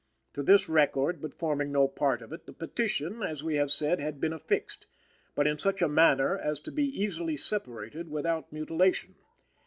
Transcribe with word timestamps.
To 0.33 0.41
this 0.41 0.67
record, 0.67 1.21
but 1.21 1.35
forming 1.35 1.71
no 1.71 1.87
part 1.87 2.23
of 2.23 2.33
it, 2.33 2.47
the 2.47 2.53
Petition, 2.53 3.21
as 3.21 3.43
we 3.43 3.53
have 3.57 3.69
said, 3.69 3.99
had 3.99 4.19
been 4.19 4.33
affixed, 4.33 4.87
but 5.35 5.45
in 5.45 5.59
such 5.59 5.79
a 5.79 5.87
manner 5.87 6.35
as 6.35 6.59
to 6.61 6.71
be 6.71 6.85
easily 6.99 7.37
separable 7.37 8.09
without 8.09 8.51
mutilation. 8.51 9.13